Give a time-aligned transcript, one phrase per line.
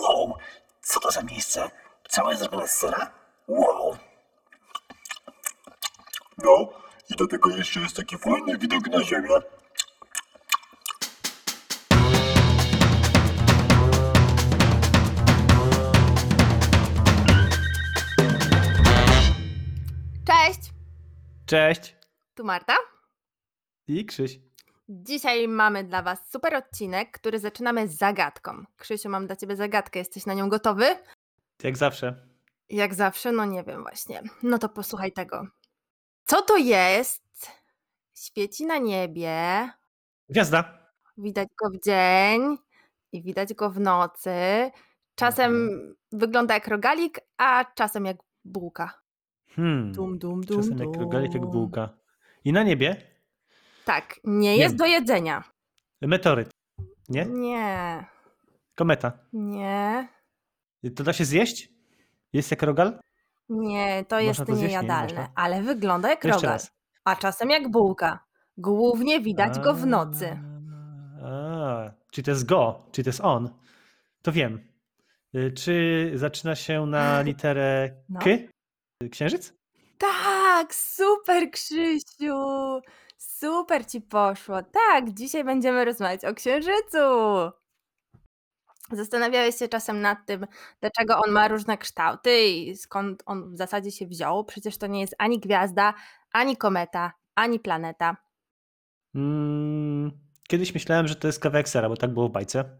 [0.00, 0.36] Wow,
[0.82, 1.70] co to za miejsce?
[2.08, 3.10] Całe zrobione z sera?
[3.48, 3.96] Wow.
[6.38, 6.68] No,
[7.10, 9.28] i do tego jeszcze jest taki fajny widok na ziemię.
[20.26, 20.72] Cześć,
[21.46, 21.96] Cześć.
[22.34, 22.74] tu Marta.
[23.88, 24.38] I Krzyś.
[25.02, 28.64] Dzisiaj mamy dla Was super odcinek, który zaczynamy z zagadką.
[28.76, 30.84] Krzysiu, mam dla Ciebie zagadkę, jesteś na nią gotowy?
[31.62, 32.26] Jak zawsze.
[32.68, 34.22] Jak zawsze, no nie wiem właśnie.
[34.42, 35.46] No to posłuchaj tego.
[36.24, 37.22] Co to jest?
[38.14, 39.68] Świeci na niebie,
[40.28, 40.78] Gwiazda.
[41.16, 42.56] widać go w dzień
[43.12, 44.30] i widać go w nocy.
[45.14, 45.68] Czasem
[46.12, 49.00] wygląda jak rogalik, a czasem jak bułka.
[49.56, 49.92] Hmm.
[49.92, 51.00] Dum, dum, dum, Czasem jak dum.
[51.02, 51.88] rogalik, jak bułka.
[52.44, 53.11] I na niebie?
[53.84, 54.78] Tak, nie Nie jest wiem.
[54.78, 55.44] do jedzenia.
[56.02, 56.50] Meteoryt.
[57.08, 57.26] Nie?
[57.26, 58.04] Nie,
[58.76, 59.12] Kometa.
[59.32, 60.08] nie.
[60.96, 61.68] To da się zjeść?
[62.32, 62.98] Jest jak rogal?
[63.48, 64.60] Nie, to Można jest to zjeść?
[64.60, 65.28] Nie, nie niejadalne, można.
[65.34, 66.70] ale wygląda jak Jeszcze rogal, raz.
[67.04, 68.24] a czasem jak bułka.
[68.56, 70.38] Głównie widać go w nocy.
[71.24, 73.50] A, czyli to jest go, czyli to jest on.
[74.22, 74.68] To wiem.
[75.34, 78.20] Y, Czy zaczyna się na literę No.
[78.20, 78.30] K?
[79.10, 79.54] Księżyc?
[79.98, 82.80] Tak, super Krzysiu!
[83.46, 84.62] Super ci poszło.
[84.62, 86.98] Tak, dzisiaj będziemy rozmawiać o księżycu.
[88.92, 90.46] Zastanawiałeś się czasem nad tym,
[90.80, 94.44] dlaczego on ma różne kształty i skąd on w zasadzie się wziął?
[94.44, 95.94] Przecież to nie jest ani gwiazda,
[96.32, 98.16] ani kometa, ani planeta.
[99.14, 100.10] Mm,
[100.48, 102.78] Kiedyś myślałem, że to jest kawałek sera, bo tak było w bajce.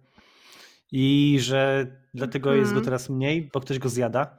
[0.93, 2.85] I że dlatego jest go Mhm.
[2.85, 4.39] teraz mniej, bo ktoś go zjada.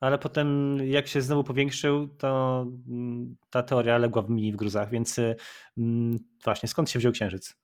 [0.00, 4.90] Ale potem, jak się znowu powiększył, to mm, ta teoria legła w mi w gruzach.
[4.90, 5.36] Więc y,
[5.78, 7.56] mm, właśnie, skąd się wziął księżyc?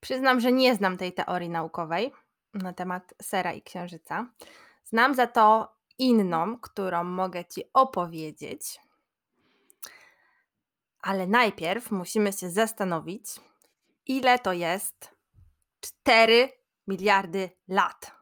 [0.00, 2.12] Przyznam, że nie znam tej teorii naukowej
[2.54, 4.26] na temat sera i księżyca.
[4.84, 8.80] Znam za to inną, którą mogę Ci opowiedzieć.
[11.00, 13.24] Ale najpierw musimy się zastanowić,
[14.06, 15.14] ile to jest
[15.80, 16.48] 4
[16.86, 18.12] miliardy lat.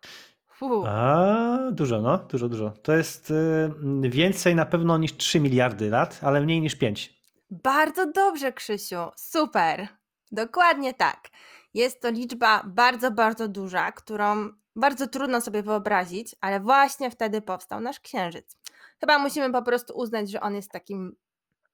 [0.54, 2.70] Fu, A, dużo, no, dużo, dużo.
[2.70, 3.70] To jest y,
[4.03, 7.20] więcej na pewno niż 3 miliardy lat, ale mniej niż 5.
[7.50, 8.97] Bardzo dobrze, Krzysiu.
[9.16, 9.88] Super.
[10.32, 11.28] Dokładnie tak.
[11.75, 17.81] Jest to liczba bardzo, bardzo duża, którą bardzo trudno sobie wyobrazić, ale właśnie wtedy powstał
[17.81, 18.56] nasz księżyc.
[19.00, 21.16] Chyba musimy po prostu uznać, że on jest takim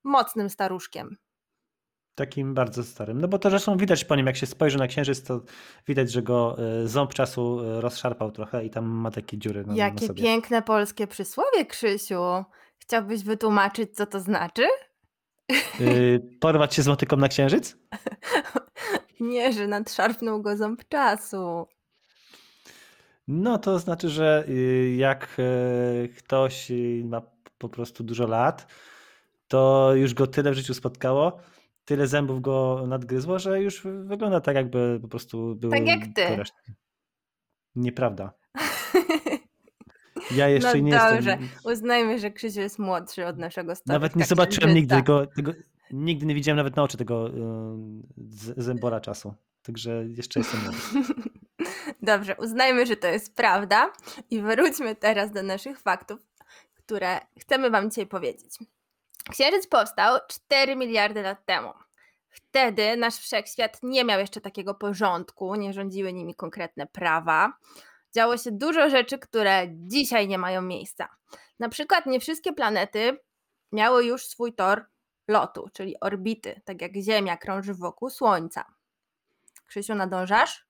[0.05, 1.17] mocnym staruszkiem.
[2.21, 3.21] Takim bardzo starym.
[3.21, 5.41] No bo to zresztą widać po nim, jak się spojrzy na księżyc, to
[5.89, 9.67] widać, że go y, ząb czasu y, rozszarpał trochę i tam ma takie dziury na,
[9.67, 10.23] na Jakie sobie.
[10.23, 12.45] piękne polskie przysłowie, Krzysiu.
[12.79, 14.63] Chciałbyś wytłumaczyć, co to znaczy?
[15.81, 17.77] Y, porwać się z motyką na księżyc?
[19.21, 21.67] Nie, że nadszarpnął go ząb czasu.
[23.29, 25.37] No to znaczy, że y, jak
[26.19, 27.23] ktoś y, ma
[27.59, 28.67] po prostu dużo lat,
[29.49, 31.41] to już go tyle w życiu spotkało,
[31.91, 36.27] tyle zębów go nadgryzło, że już wygląda tak, jakby po prostu był Tak jak ty.
[36.29, 36.75] po reszcie.
[37.75, 38.33] Nieprawda.
[40.37, 41.49] Ja jeszcze no nie dobrze, jestem.
[41.65, 44.75] uznajmy, że Krzysiu jest młodszy od naszego staruszka Nawet nie zobaczyłem księżyca.
[44.81, 45.53] nigdy tego, tego.
[45.91, 47.33] Nigdy nie widziałem nawet na oczy tego y,
[48.57, 49.35] zębora czasu.
[49.63, 50.79] Także jeszcze jestem młody.
[52.03, 53.93] Dobrze, uznajmy, że to jest prawda
[54.31, 56.21] i wróćmy teraz do naszych faktów,
[56.75, 58.59] które chcemy Wam dzisiaj powiedzieć.
[59.31, 61.73] Księżyc powstał 4 miliardy lat temu.
[62.31, 67.53] Wtedy nasz wszechświat nie miał jeszcze takiego porządku, nie rządziły nimi konkretne prawa.
[68.15, 71.09] Działo się dużo rzeczy, które dzisiaj nie mają miejsca.
[71.59, 73.19] Na przykład nie wszystkie planety
[73.73, 74.87] miały już swój tor
[75.29, 78.65] lotu, czyli orbity, tak jak Ziemia krąży wokół Słońca.
[79.67, 80.70] Krzysiu, nadążasz?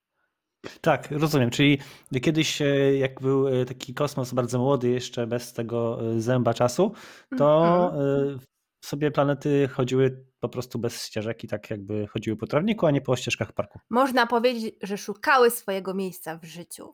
[0.80, 1.50] Tak, rozumiem.
[1.50, 1.78] Czyli
[2.22, 6.92] kiedyś, e, jak był e, taki kosmos bardzo młody, jeszcze bez tego e, zęba czasu,
[7.38, 8.38] to Mhm.
[8.84, 13.00] sobie planety chodziły po prostu bez ścieżek i tak jakby chodziły po trawniku, a nie
[13.00, 13.78] po ścieżkach parku.
[13.90, 16.92] Można powiedzieć, że szukały swojego miejsca w życiu.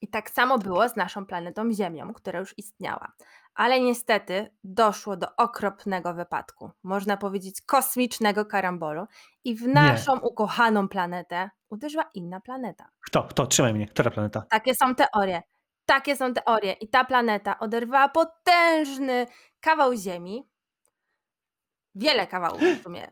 [0.00, 3.12] I tak samo było z naszą planetą Ziemią, która już istniała.
[3.54, 9.06] Ale niestety doszło do okropnego wypadku, można powiedzieć kosmicznego karambolu,
[9.44, 12.90] i w naszą ukochaną planetę uderzyła inna planeta.
[13.00, 13.22] Kto?
[13.22, 13.46] Kto?
[13.46, 13.86] Trzymaj mnie.
[13.86, 14.42] Która planeta?
[14.50, 15.42] Takie są teorie.
[15.86, 16.72] Takie są teorie.
[16.72, 19.26] I ta planeta oderwała potężny
[19.60, 20.48] kawał Ziemi.
[21.94, 23.10] Wiele kawałków w sumie.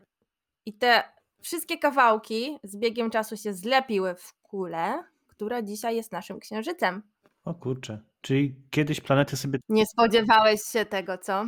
[0.65, 1.03] I te
[1.43, 7.03] wszystkie kawałki z biegiem czasu się zlepiły w kulę, która dzisiaj jest naszym księżycem.
[7.45, 7.99] O kurczę.
[8.21, 9.59] Czyli kiedyś planety sobie.
[9.69, 11.45] Nie spodziewałeś się tego, co?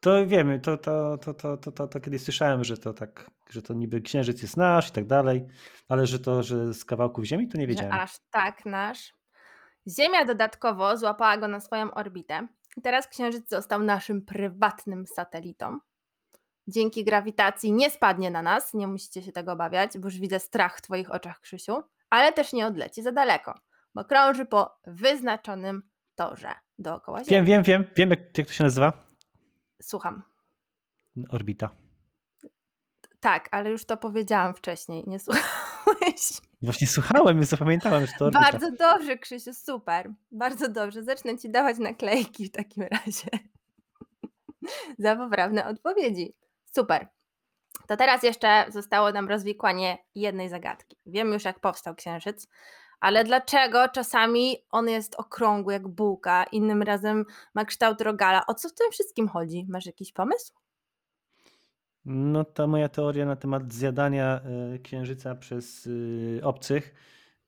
[0.00, 3.62] To wiemy, to, to, to, to, to, to, to kiedyś słyszałem, że to tak, że
[3.62, 5.46] to niby księżyc jest nasz i tak dalej,
[5.88, 7.92] ale że to, że z kawałków ziemi, to nie Że wiedziałem.
[7.92, 9.14] aż tak nasz.
[9.88, 15.78] Ziemia dodatkowo złapała go na swoją orbitę i teraz Księżyc został naszym prywatnym satelitą.
[16.68, 20.78] Dzięki grawitacji nie spadnie na nas, nie musicie się tego obawiać, bo już widzę strach
[20.78, 23.54] w Twoich oczach, Krzysiu, ale też nie odleci za daleko,
[23.94, 25.82] bo krąży po wyznaczonym
[26.14, 27.30] torze dookoła Ziemi.
[27.30, 28.92] Wiem, wiem, wiem, wiem jak, jak to się nazywa.
[29.82, 30.22] Słucham.
[31.28, 31.70] Orbita.
[33.20, 36.40] Tak, ale już to powiedziałam wcześniej, nie słuchałeś.
[36.62, 38.40] Właśnie słuchałem i zapamiętałem, że to orbita.
[38.52, 40.10] Bardzo dobrze, Krzysiu, super.
[40.32, 41.02] Bardzo dobrze.
[41.02, 43.30] Zacznę ci dawać naklejki w takim razie.
[44.98, 46.34] Za poprawne odpowiedzi.
[46.64, 47.08] Super.
[47.86, 50.96] To teraz jeszcze zostało nam rozwikłanie jednej zagadki.
[51.06, 52.48] Wiemy już, jak powstał Księżyc,
[53.02, 58.46] ale dlaczego czasami on jest okrągły jak bułka, innym razem ma kształt rogala?
[58.46, 59.66] O co w tym wszystkim chodzi?
[59.68, 60.52] Masz jakiś pomysł?
[62.04, 64.40] No ta moja teoria na temat zjadania
[64.74, 65.88] e, księżyca przez
[66.40, 66.94] e, obcych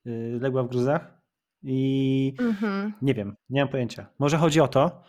[0.06, 0.10] e,
[0.40, 1.20] legła w gruzach
[1.62, 2.92] i Mhm.
[3.02, 4.06] nie wiem, nie mam pojęcia.
[4.18, 5.02] Może chodzi o to,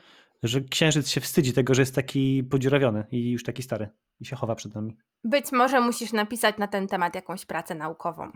[0.44, 3.90] że księżyc się wstydzi tego, że jest taki podziurawiony i już taki stary
[4.20, 4.98] i się chowa przed nami.
[5.24, 8.32] Być może musisz napisać na ten temat jakąś pracę naukową.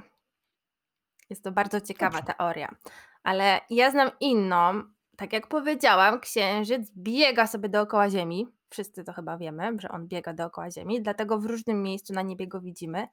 [1.29, 2.75] Jest to bardzo ciekawa teoria.
[3.23, 4.83] Ale ja znam inną.
[5.17, 8.47] Tak jak powiedziałam, księżyc biega sobie dookoła Ziemi.
[8.69, 12.47] Wszyscy to chyba wiemy, że on biega dookoła Ziemi, dlatego w różnym miejscu na niebie
[12.47, 13.07] go widzimy.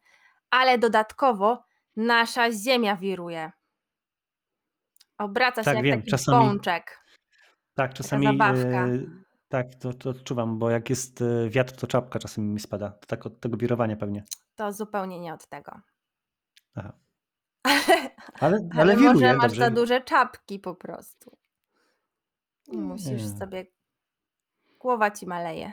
[0.50, 1.64] Ale dodatkowo
[1.96, 3.52] nasza Ziemia wiruje.
[5.18, 7.00] Obraca się Tak, jak wiem, taki czasami- bączek.
[7.74, 8.26] Tak, czasami.
[8.26, 8.86] zabawka.
[8.86, 8.98] e,
[9.48, 12.90] tak, to, to odczuwam, bo jak jest e, wiatr, to czapka czasami mi spada.
[12.90, 14.24] To tak od tego wirowania pewnie.
[14.54, 15.80] To zupełnie nie od tego.
[16.74, 16.92] Aha.
[18.40, 19.64] Ale, ale, Ale, wiruje, może masz dobrze.
[19.64, 21.36] za duże czapki po prostu.
[22.72, 23.38] Musisz Nie.
[23.38, 23.66] sobie.
[24.78, 25.72] Głowa ci maleje.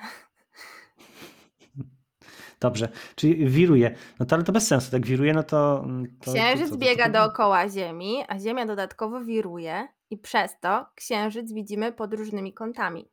[2.60, 3.96] Dobrze, czyli wiruje.
[4.20, 4.92] No to ale to bez sensu.
[4.92, 5.86] Tak wiruje, no to.
[6.22, 11.54] to Księżyc to, to, biega dookoła Ziemi, a Ziemia dodatkowo wiruje, i przez to księżyc
[11.54, 13.10] widzimy pod różnymi kątami.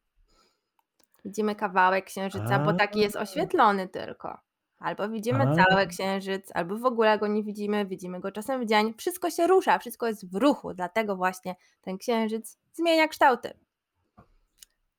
[1.24, 3.20] Widzimy kawałek księżyca, bo taki jest A.
[3.20, 4.38] oświetlony tylko.
[4.80, 5.54] Albo widzimy A.
[5.54, 8.94] cały księżyc, albo w ogóle go nie widzimy, widzimy go czasem w dzień.
[8.98, 13.54] Wszystko się rusza, wszystko jest w ruchu, dlatego właśnie ten księżyc zmienia kształty.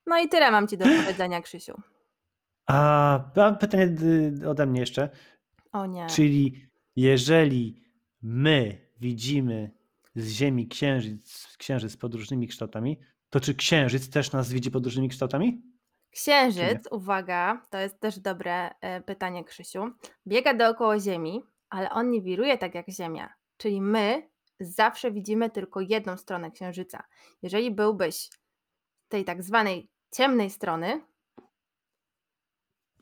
[0.06, 1.80] No i tyle mam ci do powiedzenia, Krzysiu.
[2.66, 3.96] A mam pytanie
[4.42, 5.08] y, ode mnie jeszcze.
[5.72, 6.06] O nie.
[6.06, 7.82] Czyli jeżeli
[8.22, 9.70] my widzimy
[10.14, 12.98] z Ziemi księżyc, księżyc pod różnymi kształtami,
[13.30, 15.71] to czy księżyc też nas widzi pod różnymi kształtami?
[16.12, 19.90] Księżyc, uwaga, to jest też dobre e, pytanie, Krzysiu.
[20.26, 23.34] Biega dookoła Ziemi, ale on nie wiruje tak jak Ziemia.
[23.56, 24.30] Czyli my
[24.60, 27.04] zawsze widzimy tylko jedną stronę Księżyca.
[27.42, 31.00] Jeżeli byłbyś z tej tak zwanej ciemnej strony,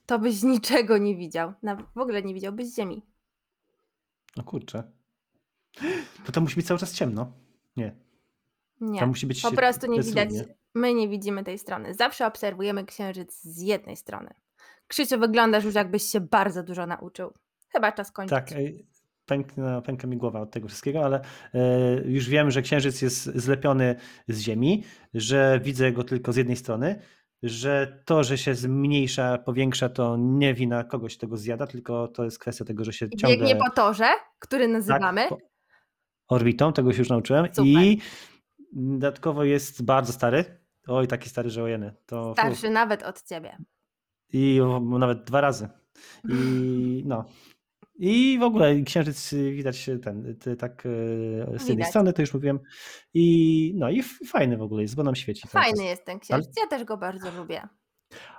[0.06, 1.52] to byś niczego nie widział.
[1.62, 3.02] Na, w ogóle nie widziałbyś Ziemi.
[4.36, 4.92] No kurczę.
[6.26, 7.32] To to musi być cały czas ciemno.
[7.76, 7.96] Nie.
[8.80, 9.00] Nie.
[9.00, 10.59] To musi być Po prostu nie widać, bezludnie.
[10.74, 11.94] My nie widzimy tej strony.
[11.94, 14.34] Zawsze obserwujemy księżyc z jednej strony.
[14.86, 17.32] Krzysiu, wyglądasz już jakbyś się bardzo dużo nauczył.
[17.72, 18.38] Chyba czas kończyć.
[18.38, 18.48] Tak,
[19.26, 21.20] pękna, pęka mi głowa od tego wszystkiego, ale
[21.54, 21.60] e,
[22.04, 23.96] już wiem, że księżyc jest zlepiony
[24.28, 24.84] z Ziemi,
[25.14, 27.02] że widzę go tylko z jednej strony,
[27.42, 32.38] że to, że się zmniejsza, powiększa, to nie wina kogoś tego zjada, tylko to jest
[32.38, 33.38] kwestia tego, że się I ciągle...
[33.38, 34.08] biegnie po torze,
[34.38, 35.28] który nazywamy.
[35.28, 35.38] Tak,
[36.28, 37.46] orbitą, tego się już nauczyłem.
[37.46, 37.64] Super.
[37.66, 38.00] I
[38.72, 40.59] dodatkowo jest bardzo stary.
[40.88, 41.94] Oj, taki stary, że ojeny.
[42.06, 43.56] To, Starszy nawet od ciebie.
[44.32, 45.68] I o, nawet dwa razy.
[46.28, 47.24] I no.
[48.02, 50.88] I w ogóle księżyc widać ten, ty, tak e,
[51.58, 51.88] z jednej Widać.
[51.88, 52.60] strony, to już mówiłem.
[53.14, 55.48] I no i f- fajny w ogóle jest, bo nam świeci.
[55.48, 56.56] cały Fajny jest ten księżyc.
[56.60, 57.68] Ja też go bardzo lubię.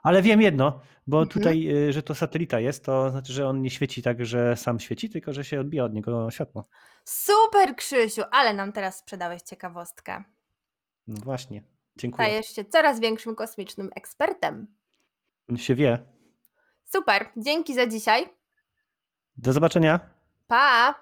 [0.03, 1.29] Ale wiem jedno, bo Mhm.
[1.29, 4.79] tutaj, y, że to satelita jest, to znaczy, że on nie świeci tak, że sam
[4.79, 6.67] świeci, tylko że się odbija od niego światło.
[7.05, 10.24] Super, Krzysiu, ale nam teraz sprzedałeś ciekawostkę.
[11.07, 11.63] No właśnie.
[11.98, 12.27] Dziękuję.
[12.27, 14.67] Stajesz się coraz większym kosmicznym ekspertem.
[15.55, 16.00] Się wie.
[16.86, 18.29] Super, dzięki za dzisiaj.
[19.38, 20.00] Do zobaczenia.
[20.48, 20.95] Pa!